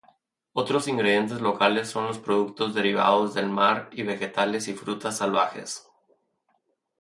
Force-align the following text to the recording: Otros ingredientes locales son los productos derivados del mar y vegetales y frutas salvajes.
Otros 0.53 0.87
ingredientes 0.87 1.41
locales 1.41 1.87
son 1.87 2.07
los 2.07 2.17
productos 2.17 2.73
derivados 2.73 3.35
del 3.35 3.51
mar 3.51 3.87
y 3.93 4.01
vegetales 4.01 4.67
y 4.67 4.73
frutas 4.73 5.17
salvajes. 5.17 5.87